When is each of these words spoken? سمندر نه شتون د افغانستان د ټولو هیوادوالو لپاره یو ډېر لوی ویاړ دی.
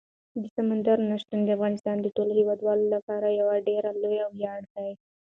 سمندر 0.55 0.97
نه 1.09 1.15
شتون 1.21 1.39
د 1.43 1.49
افغانستان 1.57 1.97
د 2.01 2.07
ټولو 2.15 2.31
هیوادوالو 2.39 2.85
لپاره 2.95 3.27
یو 3.39 3.47
ډېر 3.67 3.83
لوی 4.01 4.19
ویاړ 4.39 4.61
دی. 4.73 4.89